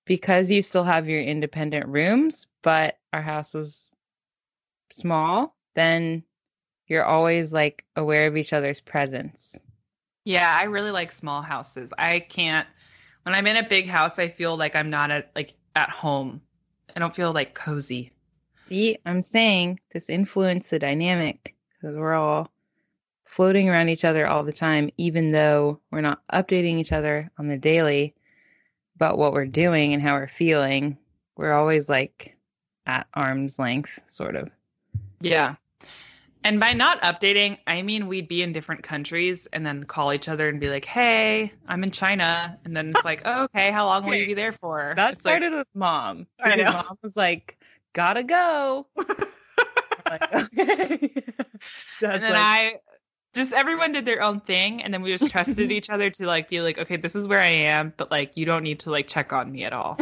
[0.09, 3.91] because you still have your independent rooms, but our house was
[4.91, 6.25] small, then
[6.87, 9.61] you're always like aware of each other's presence.
[10.25, 11.93] Yeah, I really like small houses.
[11.97, 12.67] I can't
[13.25, 16.41] when I'm in a big house, I feel like I'm not at like at home.
[16.97, 18.11] I don't feel like cozy.
[18.67, 22.51] See, I'm saying this influenced the dynamic because we're all
[23.27, 27.49] floating around each other all the time, even though we're not updating each other on
[27.49, 28.15] the daily
[28.99, 30.99] about what we're doing and how we're feeling.
[31.37, 32.37] We're always like
[32.85, 34.51] at arm's length, sort of.
[35.21, 35.55] Yeah.
[36.43, 40.29] And by not updating, I mean we'd be in different countries and then call each
[40.29, 43.87] other and be like, "Hey, I'm in China." And then it's like, oh, "Okay, how
[43.87, 46.27] long will you be there for?" That it's like, started with mom.
[46.41, 46.73] I know.
[46.73, 47.57] Mom was like,
[47.93, 48.89] "Gotta go."
[50.11, 51.13] Like, okay.
[52.01, 52.81] And then like, I
[53.35, 56.49] just everyone did their own thing and then we just trusted each other to like
[56.49, 59.09] be like, "Okay, this is where I am, but like you don't need to like
[59.09, 59.99] check on me at all."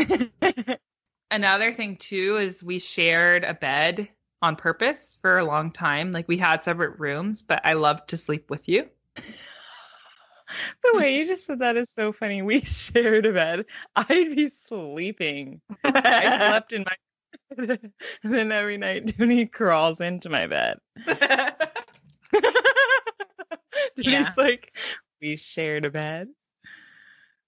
[1.31, 4.09] Another thing too is we shared a bed
[4.43, 6.13] on purpose for a long time.
[6.13, 8.89] Like we had separate rooms, but I loved to sleep with you.
[9.17, 12.43] the way you just said that is so funny.
[12.43, 13.65] We shared a bed.
[13.97, 15.61] I'd be sleeping.
[15.85, 16.99] I slept in my bed.
[18.23, 20.79] and then every night Tony crawls into my bed.
[24.05, 24.33] Yeah.
[24.37, 24.77] like,
[25.21, 26.29] we shared a bed.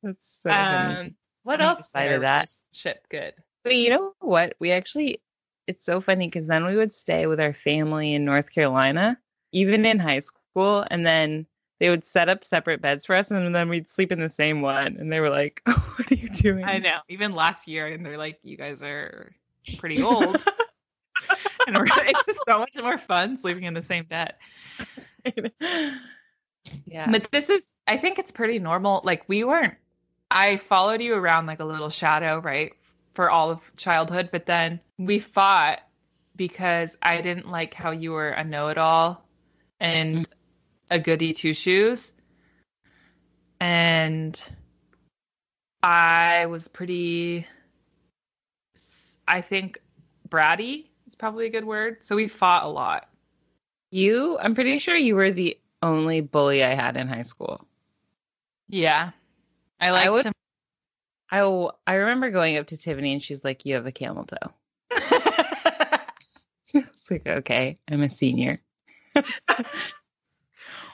[0.02, 1.90] That's so um, what else?
[1.90, 2.50] Side of that.
[2.72, 3.34] ship, good.
[3.64, 4.54] But you know what?
[4.58, 5.20] We actually
[5.68, 9.18] it's so funny because then we would stay with our family in North Carolina,
[9.52, 11.46] even in high school, and then
[11.78, 14.62] they would set up separate beds for us, and then we'd sleep in the same
[14.62, 14.96] one.
[14.98, 16.98] And they were like, "What are you doing?" I know.
[17.08, 19.32] Even last year, and they're like, "You guys are
[19.76, 20.42] pretty old."
[21.66, 24.34] and we're, it's just so much more fun sleeping in the same bed.
[26.86, 27.10] Yeah.
[27.10, 29.00] But this is, I think it's pretty normal.
[29.04, 29.74] Like we weren't.
[30.30, 32.72] I followed you around like a little shadow, right,
[33.14, 34.28] for all of childhood.
[34.30, 35.80] But then we fought
[36.36, 39.24] because I didn't like how you were a know-it-all
[39.80, 40.32] and mm-hmm.
[40.90, 42.12] a goody two shoes,
[43.60, 44.42] and
[45.82, 47.46] I was pretty.
[49.26, 49.78] I think
[50.28, 52.02] bratty is probably a good word.
[52.04, 53.08] So we fought a lot.
[53.90, 57.66] You, I'm pretty sure you were the only bully I had in high school.
[58.68, 59.10] Yeah.
[59.80, 60.32] I like would- to
[61.30, 64.24] I w- I remember going up to Tiffany and she's like, "You have a camel
[64.24, 64.52] toe."
[66.74, 68.60] It's like, okay, I'm a senior.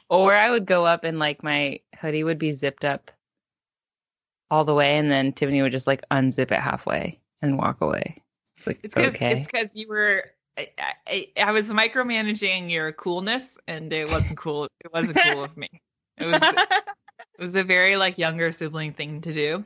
[0.09, 3.11] or I would go up and like my hoodie would be zipped up
[4.51, 8.23] all the way, and then Tiffany would just like unzip it halfway and walk away.
[8.57, 10.31] It's like, It's okay, it's because you were.
[10.57, 10.69] I,
[11.07, 14.69] I, I was micromanaging your coolness, and it wasn't cool.
[14.85, 15.69] It wasn't cool of me.
[16.19, 16.41] It was.
[17.39, 19.65] It was a very like younger sibling thing to do.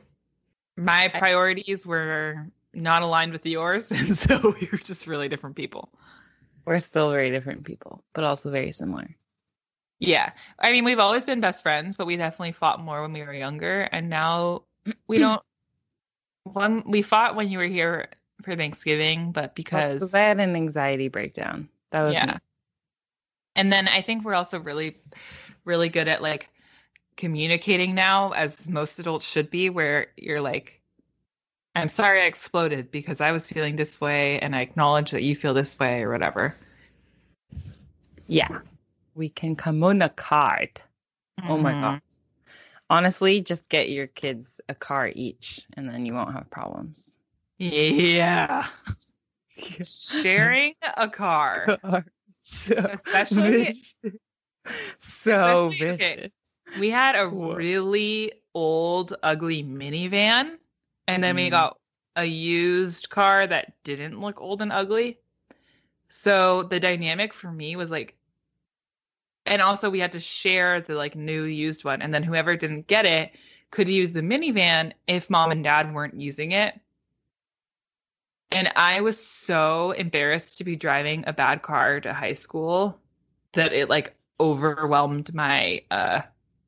[0.75, 5.89] My priorities were not aligned with yours, and so we were just really different people.
[6.65, 9.15] we're still very different people, but also very similar.
[9.99, 13.21] Yeah, I mean, we've always been best friends, but we definitely fought more when we
[13.21, 14.63] were younger, and now
[15.07, 15.41] we don't.
[16.45, 18.07] One, we fought when you were here
[18.43, 21.69] for Thanksgiving, but because I had an anxiety breakdown.
[21.91, 22.33] That was yeah me.
[23.55, 24.95] and then i think we're also really
[25.65, 26.49] really good at like
[27.17, 30.79] communicating now as most adults should be where you're like
[31.75, 35.35] i'm sorry i exploded because i was feeling this way and i acknowledge that you
[35.35, 36.55] feel this way or whatever
[38.29, 38.59] Yeah.
[39.15, 40.83] We can communicate.
[41.43, 41.81] Oh my Mhm.
[41.81, 42.01] god.
[42.89, 47.15] Honestly, just get your kids a car each and then you won't have problems.
[47.59, 48.67] Yeah.
[49.83, 51.77] Sharing a car.
[52.51, 52.73] So
[53.05, 53.79] Especially-
[54.97, 56.31] so Especially- okay.
[56.79, 60.57] we had a really old ugly minivan
[61.07, 61.51] and then we Mm.
[61.51, 61.77] got
[62.15, 65.19] a used car that didn't look old and ugly.
[66.09, 68.15] So the dynamic for me was like
[69.45, 72.87] and also we had to share the like new used one and then whoever didn't
[72.87, 73.31] get it
[73.69, 76.73] could use the minivan if mom and dad weren't using it
[78.51, 82.99] and i was so embarrassed to be driving a bad car to high school
[83.53, 86.21] that it like overwhelmed my uh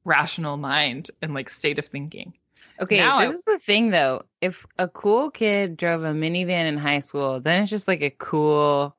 [0.03, 2.33] rational mind and like state of thinking
[2.81, 4.23] Okay, Now this I- is the thing though.
[4.41, 8.09] If a cool kid drove a minivan in high school, then it's just like a
[8.09, 8.95] cool,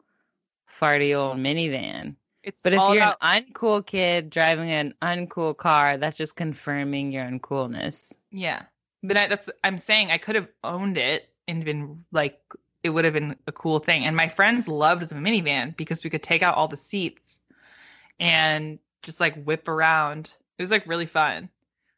[0.70, 2.14] farty old minivan.
[2.44, 7.10] it's But if you're about, an uncool kid driving an uncool car, that's just confirming
[7.10, 8.12] your uncoolness.
[8.30, 8.62] yeah
[9.02, 12.40] but I, that's i'm saying i could have owned it and been like
[12.82, 14.04] it would have been a cool thing.
[14.04, 17.38] And my friends loved the minivan because we could take out all the seats
[18.18, 20.32] and just like whip around.
[20.58, 21.48] It was like really fun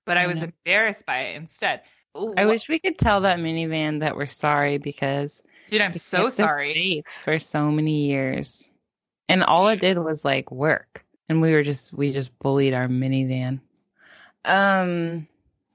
[0.04, 0.44] but i I was know.
[0.44, 1.82] embarrassed by it instead.
[2.16, 6.30] Ooh, I wish we could tell that minivan that we're sorry because dude i'm so
[6.30, 6.72] sorry.
[6.72, 8.70] safe for so many years,
[9.28, 12.88] and all it did was like work, and we were just we just bullied our
[12.88, 13.60] minivan.
[14.44, 15.26] Um,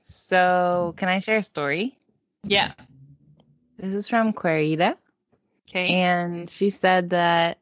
[0.06, 1.98] so can I share a story?
[2.44, 2.72] yeah
[3.80, 4.98] This is from Clarita.
[5.70, 7.60] okay And she said that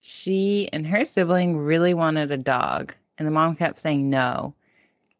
[0.00, 4.54] she and her sibling really wanted a dog, and the mom kept saying no.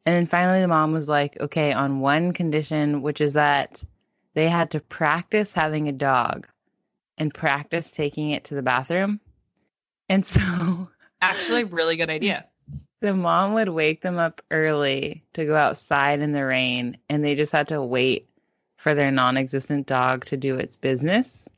[0.04, 3.82] And then finally, the mom was like, okay, on one condition, which is that
[4.34, 6.46] they had to practice having a dog
[7.18, 9.20] and practice taking it to the bathroom.
[10.08, 10.88] And so
[11.20, 12.46] actually really good idea
[13.00, 17.34] the mom would wake them up early to go outside in the rain, and they
[17.34, 18.28] just had to wait
[18.76, 21.48] for their non existent dog to do its business.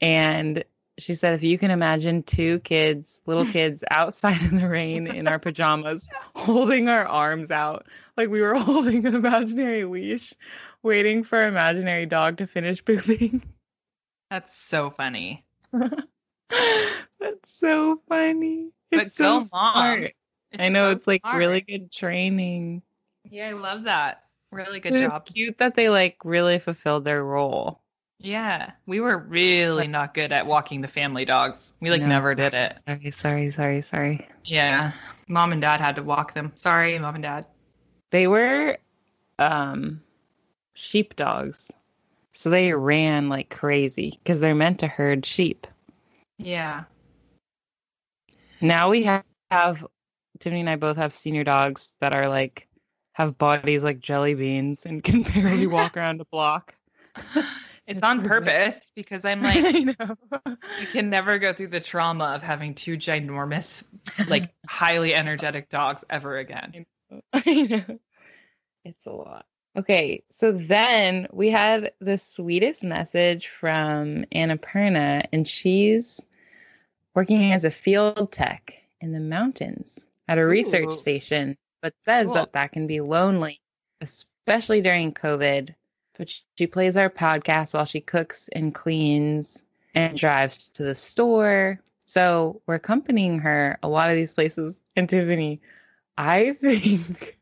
[0.00, 0.64] And
[0.98, 5.28] she said, if you can imagine two kids, little kids outside in the rain in
[5.28, 10.34] our pajamas, holding our arms out like we were holding an imaginary leash,
[10.82, 13.42] waiting for our imaginary dog to finish pooping.
[14.30, 15.44] that's so funny
[17.20, 18.70] That's so funny.
[18.90, 20.12] But It's so smart.
[20.58, 21.36] I know so it's like smart.
[21.38, 22.82] really good training.
[23.30, 27.22] yeah i love that really good But job cute that they like really fulfilled their
[27.22, 27.80] role.
[28.18, 31.72] Yeah, we were really not good at walking the family dogs.
[31.80, 32.08] We like No.
[32.08, 32.76] never did it.
[32.86, 34.28] Sorry, sorry, sorry, sorry.
[34.44, 34.92] Yeah,
[35.26, 36.52] mom and dad had to walk them.
[36.56, 37.46] Sorry, mom and dad.
[38.10, 38.76] They were
[39.38, 40.02] um
[40.74, 41.68] sheep dogs.
[42.32, 45.66] So they ran like crazy because they're meant to herd sheep.
[46.38, 46.84] Yeah.
[48.60, 49.86] Now we have, have
[50.38, 52.66] Tiffany and I both have senior dogs that are like
[53.12, 56.74] have bodies like jelly beans and can barely walk around a block.
[57.86, 60.16] It's on purpose because I'm like, know.
[60.80, 63.82] you can never go through the trauma of having two ginormous,
[64.28, 66.86] like highly energetic dogs ever again.
[67.32, 67.98] I know.
[68.84, 69.44] It's a lot.
[69.76, 76.24] Okay, so then we had the sweetest message from Annapurna, and she's
[77.14, 80.92] working as a field tech in the mountains at a research Ooh.
[80.92, 82.34] station, but says Cool.
[82.34, 83.60] that that can be lonely,
[84.00, 85.74] especially during COVID.
[86.18, 89.64] But she plays our podcast while she cooks and cleans
[89.94, 91.80] and drives to the store.
[92.06, 94.78] So we're accompanying her a lot of these places.
[94.96, 95.60] And Tiffany,
[96.18, 97.38] I think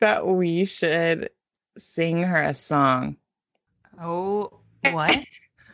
[0.00, 1.30] that we should
[1.78, 3.16] sing her a song.
[4.00, 5.24] Oh, what?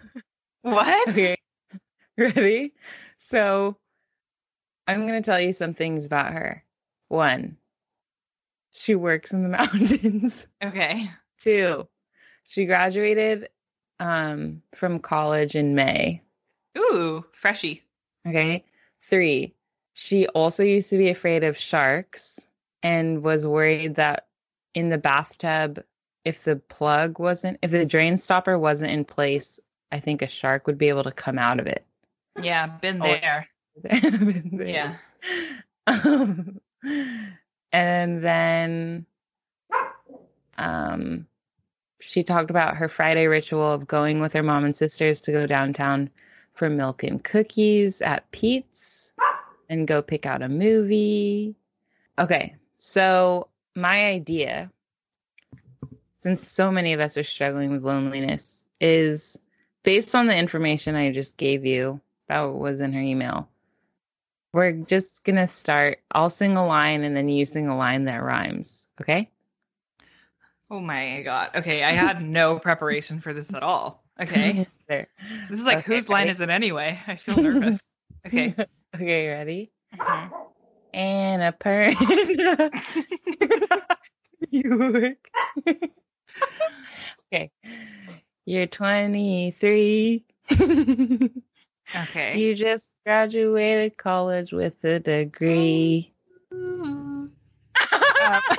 [0.62, 1.08] what?
[1.08, 1.36] Okay.
[2.16, 2.72] Ready?
[3.18, 3.76] So
[4.86, 6.62] I'm going to tell you some things about her.
[7.08, 7.56] One,
[8.74, 10.46] she works in the mountains.
[10.62, 11.10] Okay.
[11.40, 11.88] Two,
[12.44, 13.48] she graduated
[14.00, 16.22] um, from college in May.
[16.76, 17.82] Ooh, freshy.
[18.26, 18.64] Okay.
[19.02, 19.54] Three,
[19.92, 22.46] she also used to be afraid of sharks
[22.82, 24.26] and was worried that
[24.74, 25.82] in the bathtub,
[26.24, 29.60] if the plug wasn't, if the drain stopper wasn't in place,
[29.92, 31.84] I think a shark would be able to come out of it.
[32.42, 33.06] Yeah, been Oh.
[33.06, 33.48] there.
[34.52, 34.96] yeah.
[35.86, 36.58] Um,
[37.74, 39.04] and then
[40.56, 41.26] um,
[41.98, 45.44] she talked about her Friday ritual of going with her mom and sisters to go
[45.48, 46.10] downtown
[46.52, 49.12] for milk and cookies at Pete's
[49.68, 51.56] and go pick out a movie.
[52.16, 54.70] Okay, so my idea,
[56.20, 59.36] since so many of us are struggling with loneliness, is
[59.82, 63.48] based on the information I just gave you that was in her email.
[64.54, 65.98] We're just gonna start.
[66.12, 68.86] I'll sing a line and then you sing a line that rhymes.
[69.00, 69.28] Okay?
[70.70, 71.50] Oh my god.
[71.56, 74.04] Okay, I had no preparation for this at all.
[74.20, 74.68] Okay.
[74.88, 75.08] there.
[75.50, 76.30] This is like Okay, whose line ready?
[76.30, 77.00] is it anyway?
[77.08, 77.82] I feel nervous.
[78.24, 78.54] Okay.
[78.94, 79.72] okay, ready?
[79.92, 80.30] Mhm.
[80.94, 82.70] Annapurna.
[84.50, 85.16] you
[87.32, 87.50] okay.
[88.44, 90.24] You're 23.
[91.94, 92.38] Okay.
[92.38, 96.12] you just graduated college with a degree.
[96.52, 97.30] Ooh.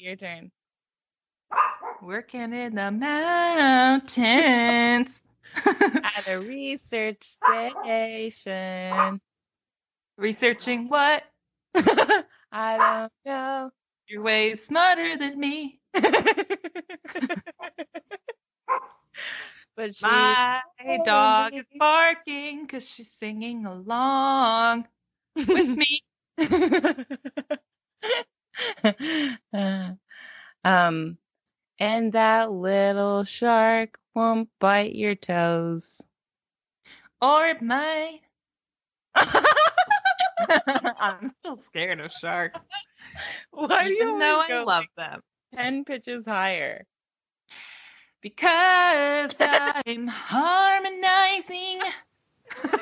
[0.00, 0.50] Your turn.
[2.02, 4.12] Working in the mountains.
[5.64, 9.20] At a research station.
[10.16, 11.24] Researching what?
[11.74, 13.70] I don't know.
[14.08, 15.80] You're way smarter than me.
[19.76, 20.62] But she My
[21.04, 24.86] dog is barking because she's singing along
[25.36, 26.02] with me.
[30.64, 31.18] um,
[31.78, 36.00] and that little shark won't bite your toes.
[37.20, 38.20] Or it might.
[40.98, 42.60] I'm still scared of sharks.
[43.50, 45.20] Why do you know I love them.
[45.54, 46.84] ten pitches higher?
[48.20, 51.80] Because I'm harmonizing.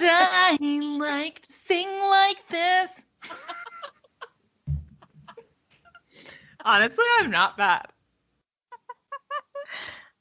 [0.00, 0.58] I
[0.98, 2.90] like to sing like this.
[6.64, 7.86] Honestly, I'm not bad.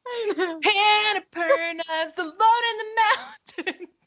[0.07, 0.59] I know.
[0.59, 3.89] Annapurna's alone in the mountains.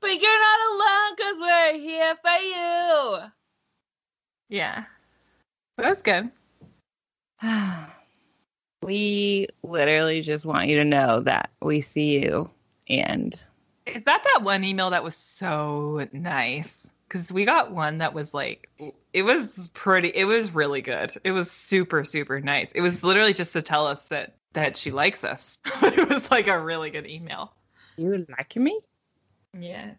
[0.00, 3.43] But you're not alone because we're here for you.
[4.54, 4.84] Yeah.
[5.78, 6.30] That was good.
[8.84, 12.48] we literally just want you to know that we see you
[12.88, 13.34] and
[13.84, 16.88] Is that that one email that was so nice?
[17.08, 18.70] Because we got one that was like,
[19.12, 21.10] it was pretty, it was really good.
[21.24, 22.70] It was super, super nice.
[22.70, 25.58] It was literally just to tell us that that she likes us.
[25.82, 27.52] it was like a really good email.
[27.96, 28.78] you like me?
[29.58, 29.94] Yeah.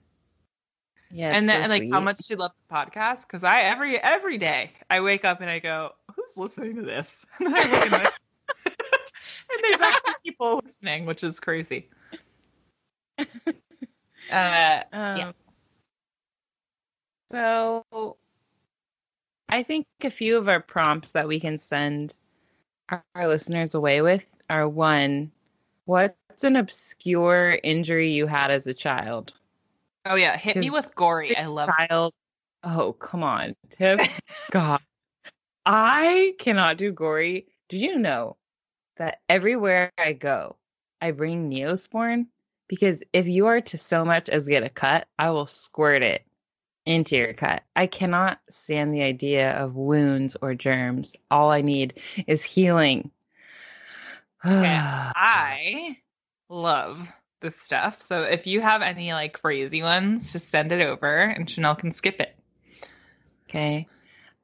[1.12, 1.32] Yeah.
[1.32, 2.04] and then so and, like how sweet.
[2.04, 3.22] much she loved the podcast.
[3.22, 7.26] Because I every every day I wake up and I go, who's listening to this?
[7.40, 8.04] And then I look at my
[8.66, 11.90] and there's actually people listening, which is crazy.
[14.32, 15.32] Uh, Um, Yeah.
[17.32, 18.18] So
[19.50, 22.16] I think a few of our prompts that we can send
[22.90, 25.32] our, our listeners away with are one,
[25.86, 29.34] what's an obscure injury you had as a child?
[30.06, 31.36] Oh yeah, hit me with gory.
[31.36, 31.70] I love.
[31.70, 32.14] Child.
[32.64, 34.22] Oh, come on, Tiff.
[34.52, 34.82] God.
[35.66, 37.48] I cannot do gory.
[37.70, 38.38] Did you know
[38.98, 40.58] that everywhere I go,
[41.02, 42.28] I bring Neosporin?
[42.68, 46.26] Because if you are to so much as get a cut, I will squirt it
[46.86, 47.64] into your cut.
[47.76, 51.16] I cannot stand the idea of wounds or germs.
[51.30, 53.12] All I need is healing.
[54.46, 54.52] Okay,
[55.16, 55.98] I
[56.50, 57.12] love
[57.46, 58.02] this stuff.
[58.02, 61.92] So if you have any like crazy ones, just send it over and Chanel can
[61.92, 62.36] skip it.
[63.50, 63.88] okay.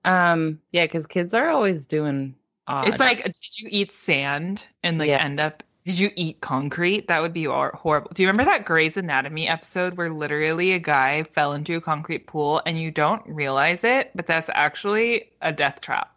[0.05, 2.35] Um, yeah, because kids are always doing
[2.67, 2.87] odd.
[2.87, 5.23] It's like, did you eat sand and like Yeah.
[5.23, 5.63] end up?
[5.85, 7.07] Did you eat concrete?
[7.07, 8.11] That would be horrible.
[8.13, 12.27] Do you remember that Grey's Anatomy episode where literally a guy fell into a concrete
[12.27, 16.15] pool and you don't realize it, but that's actually a death trap?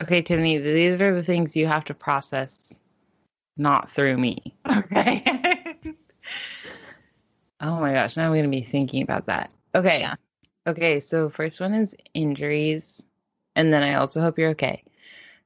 [0.00, 2.76] okay, Tiffany, these are the things you have to process,
[3.56, 4.54] not through me.
[4.66, 5.24] Okay.
[7.60, 9.52] Oh my gosh, now I'm gonna be thinking about that.
[9.74, 10.00] Okay.
[10.00, 10.14] Yeah.
[10.66, 13.06] Okay, so first one is injuries,
[13.54, 14.82] and then I also hope you're okay.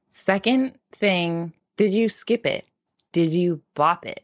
[0.09, 2.65] Second thing, did you skip it?
[3.13, 4.23] Did you bop it?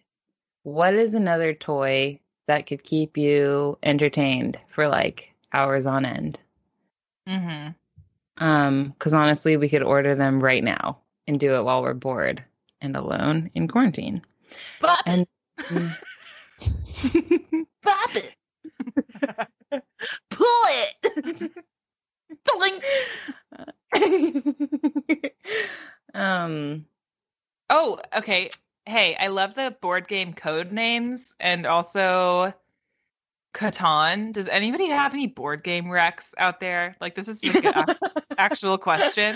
[0.64, 6.40] What is another toy that could keep you entertained for like hours on end?
[7.28, 7.70] hmm
[8.38, 12.44] Um, because honestly, we could order them right now and do it while we're bored
[12.82, 14.22] and alone in quarantine.
[14.82, 15.28] Bop And
[17.84, 18.34] Bop it.
[20.30, 21.52] Pull it.
[22.46, 22.84] Doink.
[26.14, 26.86] um,
[27.70, 28.50] Oh, okay.
[28.86, 32.54] Hey, I love the board game Codenames and also
[33.54, 34.32] Catan.
[34.32, 36.96] Does anybody have any board game wrecks out there?
[37.02, 37.96] Like, this is like an
[38.38, 39.36] actual question.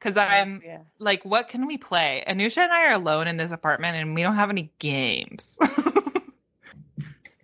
[0.00, 0.78] Because I'm yeah.
[0.98, 2.24] like, what can we play?
[2.26, 5.58] Anusha and I are alone in this apartment and we don't have any games.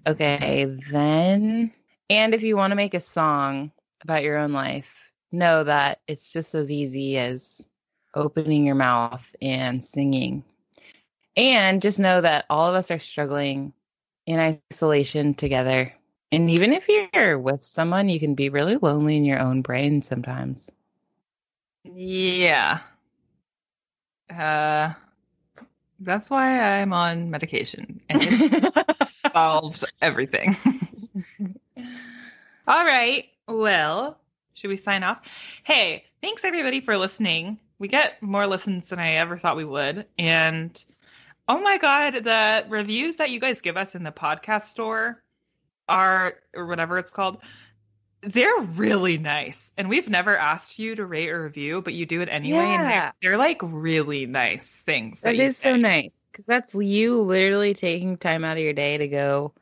[0.06, 1.72] Okay, then.
[2.08, 4.86] And if you want to make a song about your own life,
[5.32, 7.66] know that it's just as easy as
[8.14, 10.44] opening your mouth and singing.
[11.36, 13.72] And just know that all of us are struggling
[14.26, 15.92] in isolation together.
[16.30, 20.02] And even if you're with someone, you can be really lonely in your own brain
[20.02, 20.70] sometimes.
[21.94, 22.80] Yeah.
[24.34, 24.92] Uh,
[26.00, 28.00] that's why I'm on medication.
[28.08, 28.74] And it
[29.32, 30.56] solves everything.
[32.68, 33.26] All right.
[33.48, 34.18] Well,
[34.54, 35.20] should we sign off?
[35.62, 37.58] Hey, thanks everybody for listening.
[37.78, 40.06] We get more listens than I ever thought we would.
[40.18, 40.84] And
[41.48, 45.22] oh my God, the reviews that you guys give us in the podcast store
[45.88, 47.38] are, or whatever it's called,
[48.26, 49.70] they're really nice.
[49.76, 52.74] And we've never asked you to rate or review, but you do it anyway.
[52.74, 53.12] And Yeah.
[53.22, 55.20] they're, they're like really nice things.
[55.20, 58.98] That you is so nice because that's you literally taking time out of your day
[58.98, 59.52] to go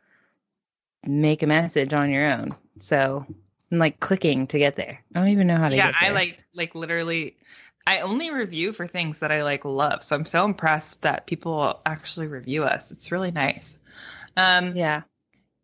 [1.07, 2.57] make a message on your own.
[2.79, 3.27] So,
[3.71, 5.01] and like clicking to get there.
[5.15, 7.37] I don't even know how to yeah i like like literally
[7.87, 11.81] i only review for things that i like love so i'm so impressed that people
[11.85, 13.77] actually review us it's really nice
[14.37, 15.03] um Yeah.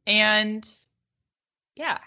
[0.06, 0.68] and
[1.76, 1.98] yeah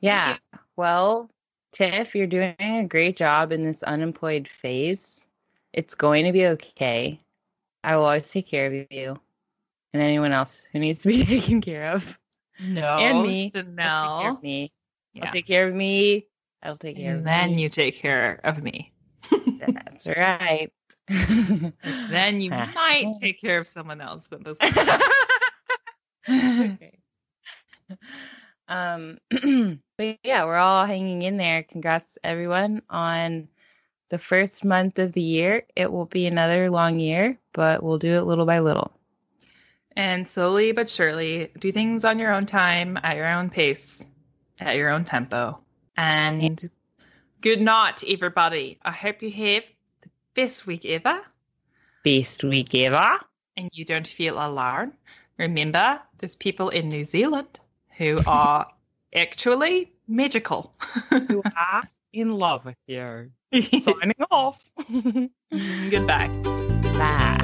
[0.00, 0.36] Yeah.
[0.76, 1.30] Well,
[1.72, 5.26] Tiff, you're doing a great job in this unemployed phase.
[5.72, 7.20] It's going to be okay.
[7.84, 9.20] I will always take care of you
[9.92, 12.18] and anyone else who needs to be taken care of.
[12.58, 13.52] no And me.
[13.54, 14.72] I'll take care of me.
[15.12, 15.24] Yeah.
[15.24, 16.26] I'll take care of me.
[16.62, 17.62] I'll take care and of then me.
[17.62, 18.92] you take care of me
[19.58, 20.70] That's right.
[21.08, 24.62] then you might take care of someone else but that's
[26.28, 26.98] okay.
[28.70, 29.18] Um,
[29.98, 31.64] but yeah, we're all hanging in there.
[31.64, 33.48] Congrats, everyone, on
[34.08, 35.64] the first month of the year.
[35.76, 38.92] It will be another long year, but we'll do it little by little.
[39.96, 44.06] and slowly but surely do things on your own time at your own pace
[44.60, 45.58] at your own tempo
[45.96, 46.70] and
[47.40, 49.64] good night everybody i hope you have
[50.02, 51.20] the best week ever
[52.04, 53.18] Best week ever.
[53.56, 54.92] and you don't feel alone
[55.38, 57.58] remember there's people in new zealand
[57.96, 58.66] who are
[59.14, 60.72] actually magical
[61.10, 61.82] who are
[62.12, 63.30] in love with you.
[63.80, 64.70] Signing off.
[65.50, 66.28] goodbye
[67.00, 67.36] Bye.